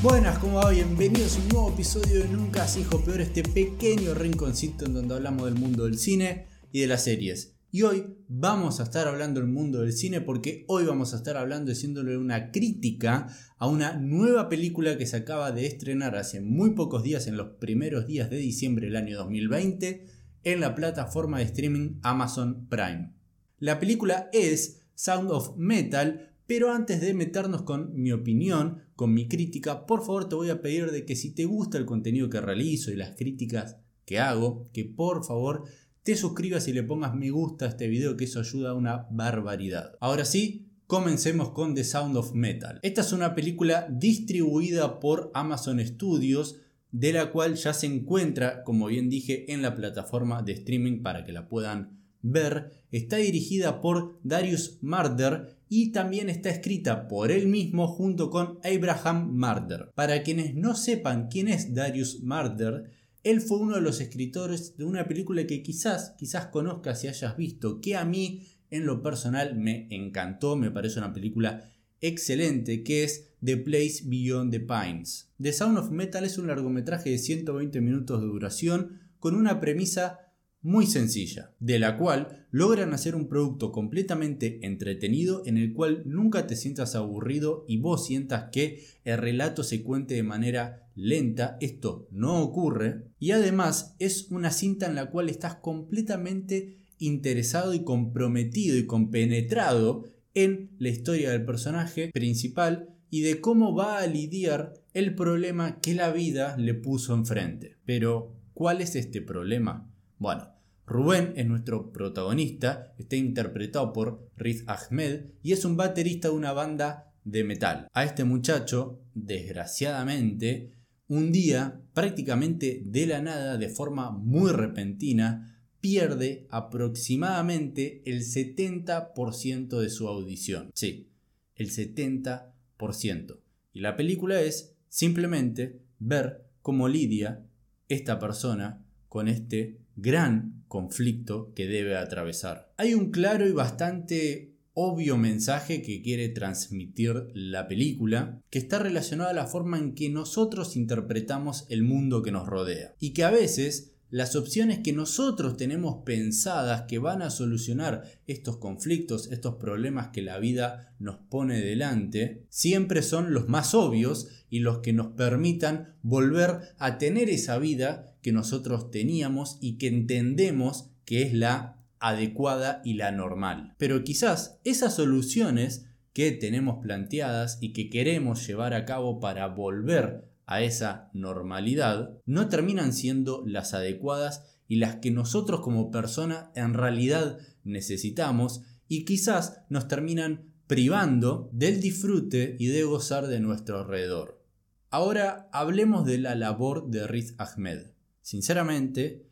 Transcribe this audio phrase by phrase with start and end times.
[0.00, 0.70] Buenas, ¿cómo va?
[0.70, 5.16] Bienvenidos a un nuevo episodio de Nunca se hijo peor, este pequeño rinconcito en donde
[5.16, 7.56] hablamos del mundo del cine y de las series.
[7.72, 11.36] Y hoy vamos a estar hablando del mundo del cine porque hoy vamos a estar
[11.36, 13.26] hablando haciéndole una crítica
[13.58, 17.56] a una nueva película que se acaba de estrenar hace muy pocos días, en los
[17.56, 20.06] primeros días de diciembre del año 2020,
[20.44, 23.14] en la plataforma de streaming Amazon Prime.
[23.58, 29.28] La película es Sound of Metal, pero antes de meternos con mi opinión, con mi
[29.28, 32.40] crítica, por favor te voy a pedir de que si te gusta el contenido que
[32.40, 35.64] realizo y las críticas que hago, que por favor
[36.02, 39.06] te suscribas y le pongas me gusta a este video, que eso ayuda a una
[39.10, 39.92] barbaridad.
[40.00, 42.80] Ahora sí, comencemos con The Sound of Metal.
[42.82, 48.86] Esta es una película distribuida por Amazon Studios, de la cual ya se encuentra, como
[48.86, 52.70] bien dije, en la plataforma de streaming para que la puedan ver.
[52.90, 59.30] Está dirigida por Darius Marder y también está escrita por él mismo junto con Abraham
[59.32, 59.90] Marder.
[59.94, 62.90] Para quienes no sepan quién es Darius Marder,
[63.24, 67.36] él fue uno de los escritores de una película que quizás, quizás conozcas y hayas
[67.36, 71.70] visto, que a mí en lo personal me encantó, me parece una película
[72.00, 75.30] excelente, que es The Place Beyond the Pines.
[75.40, 80.27] The Sound of Metal es un largometraje de 120 minutos de duración con una premisa
[80.60, 86.46] muy sencilla, de la cual logran hacer un producto completamente entretenido en el cual nunca
[86.46, 92.08] te sientas aburrido y vos sientas que el relato se cuente de manera lenta, esto
[92.10, 98.76] no ocurre, y además es una cinta en la cual estás completamente interesado y comprometido
[98.76, 100.04] y compenetrado
[100.34, 105.94] en la historia del personaje principal y de cómo va a lidiar el problema que
[105.94, 107.76] la vida le puso enfrente.
[107.84, 109.90] Pero, ¿cuál es este problema?
[110.18, 110.52] Bueno,
[110.86, 116.52] Rubén es nuestro protagonista, está interpretado por Riz Ahmed y es un baterista de una
[116.52, 117.88] banda de metal.
[117.92, 120.72] A este muchacho, desgraciadamente,
[121.08, 129.90] un día, prácticamente de la nada, de forma muy repentina, pierde aproximadamente el 70% de
[129.90, 130.70] su audición.
[130.74, 131.10] Sí,
[131.54, 133.38] el 70%.
[133.72, 137.44] Y la película es simplemente ver cómo lidia
[137.88, 142.72] esta persona con este gran conflicto que debe atravesar.
[142.76, 149.30] Hay un claro y bastante obvio mensaje que quiere transmitir la película, que está relacionado
[149.30, 152.94] a la forma en que nosotros interpretamos el mundo que nos rodea.
[153.00, 158.56] Y que a veces las opciones que nosotros tenemos pensadas que van a solucionar estos
[158.56, 164.60] conflictos, estos problemas que la vida nos pone delante, siempre son los más obvios y
[164.60, 170.90] los que nos permitan volver a tener esa vida que nosotros teníamos y que entendemos
[171.06, 173.74] que es la adecuada y la normal.
[173.78, 180.28] Pero quizás esas soluciones que tenemos planteadas y que queremos llevar a cabo para volver
[180.44, 186.74] a esa normalidad no terminan siendo las adecuadas y las que nosotros como persona en
[186.74, 194.44] realidad necesitamos y quizás nos terminan privando del disfrute y de gozar de nuestro alrededor.
[194.90, 197.97] Ahora hablemos de la labor de Riz Ahmed.
[198.28, 199.24] Sinceramente,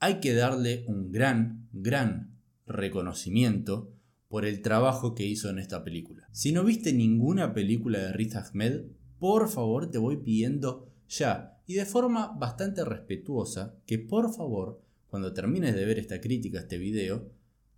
[0.00, 3.92] hay que darle un gran, gran reconocimiento
[4.30, 6.26] por el trabajo que hizo en esta película.
[6.32, 8.84] Si no viste ninguna película de Riz Ahmed,
[9.18, 15.34] por favor te voy pidiendo ya y de forma bastante respetuosa que por favor, cuando
[15.34, 17.30] termines de ver esta crítica, este video,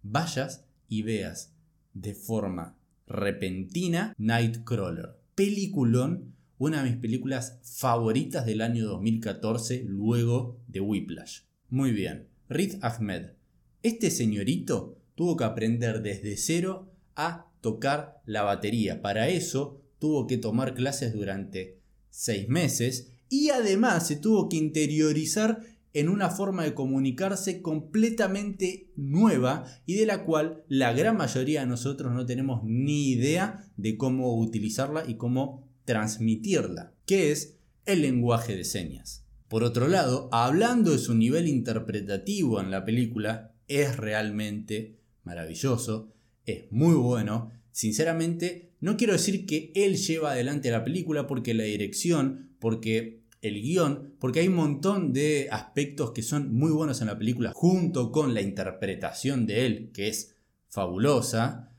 [0.04, 1.52] vayas y veas
[1.94, 5.16] de forma repentina Nightcrawler.
[5.34, 11.44] Peliculón una de mis películas favoritas del año 2014 luego de Whiplash.
[11.70, 13.30] Muy bien, Riz Ahmed.
[13.82, 19.00] Este señorito tuvo que aprender desde cero a tocar la batería.
[19.00, 21.80] Para eso tuvo que tomar clases durante
[22.10, 25.62] seis meses y además se tuvo que interiorizar
[25.94, 31.68] en una forma de comunicarse completamente nueva y de la cual la gran mayoría de
[31.68, 38.54] nosotros no tenemos ni idea de cómo utilizarla y cómo transmitirla, que es el lenguaje
[38.54, 39.24] de señas.
[39.48, 46.14] Por otro lado, hablando de su nivel interpretativo en la película, es realmente maravilloso,
[46.46, 47.50] es muy bueno.
[47.72, 53.60] Sinceramente, no quiero decir que él lleva adelante la película porque la dirección, porque el
[53.60, 58.12] guion, porque hay un montón de aspectos que son muy buenos en la película, junto
[58.12, 60.36] con la interpretación de él, que es
[60.68, 61.72] fabulosa,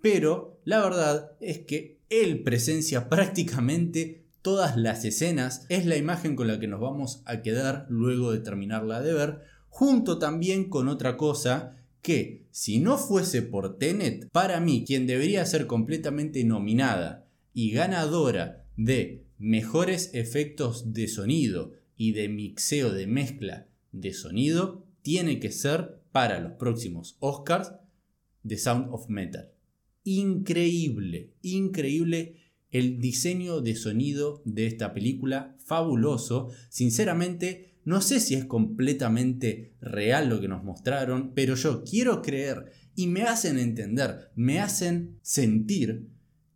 [0.00, 6.46] pero la verdad es que él presencia prácticamente todas las escenas, es la imagen con
[6.46, 11.16] la que nos vamos a quedar luego de terminarla de ver, junto también con otra
[11.16, 17.72] cosa que, si no fuese por Tenet, para mí quien debería ser completamente nominada y
[17.72, 25.50] ganadora de mejores efectos de sonido y de mixeo de mezcla de sonido tiene que
[25.50, 27.72] ser para los próximos Oscars
[28.46, 29.55] The Sound of Metal.
[30.08, 32.36] Increíble, increíble
[32.70, 36.50] el diseño de sonido de esta película, fabuloso.
[36.68, 42.66] Sinceramente, no sé si es completamente real lo que nos mostraron, pero yo quiero creer
[42.94, 46.06] y me hacen entender, me hacen sentir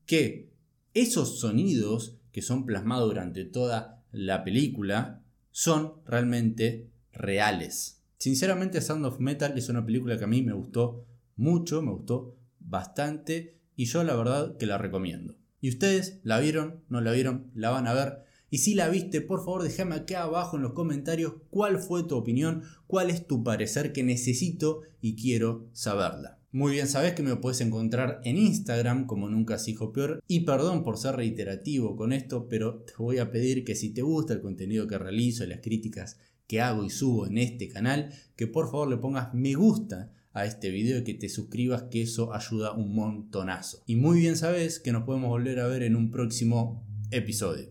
[0.06, 0.52] que
[0.94, 8.04] esos sonidos que son plasmados durante toda la película son realmente reales.
[8.16, 11.04] Sinceramente, Sound of Metal es una película que a mí me gustó
[11.34, 15.36] mucho, me gustó bastante y yo la verdad que la recomiendo.
[15.60, 16.84] ¿Y ustedes la vieron?
[16.88, 17.50] ¿No la vieron?
[17.54, 18.24] ¿La van a ver?
[18.50, 22.16] Y si la viste, por favor déjame acá abajo en los comentarios cuál fue tu
[22.16, 26.40] opinión, cuál es tu parecer que necesito y quiero saberla.
[26.52, 30.20] Muy bien, sabes que me puedes encontrar en Instagram como nunca se hijo peor.
[30.26, 34.02] Y perdón por ser reiterativo con esto, pero te voy a pedir que si te
[34.02, 36.18] gusta el contenido que realizo las críticas
[36.48, 40.44] que hago y subo en este canal, que por favor le pongas me gusta a
[40.44, 43.82] este video y que te suscribas, que eso ayuda un montonazo.
[43.86, 47.68] Y muy bien sabes que nos podemos volver a ver en un próximo episodio.